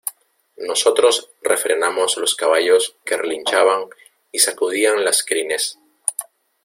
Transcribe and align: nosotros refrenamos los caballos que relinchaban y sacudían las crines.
nosotros 0.57 1.29
refrenamos 1.43 2.17
los 2.17 2.33
caballos 2.35 2.95
que 3.05 3.17
relinchaban 3.17 3.83
y 4.31 4.39
sacudían 4.39 5.05
las 5.05 5.21
crines. 5.21 5.77